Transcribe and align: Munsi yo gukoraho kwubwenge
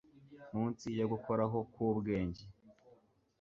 Munsi 0.53 0.87
yo 0.99 1.05
gukoraho 1.11 1.57
kwubwenge 1.71 2.43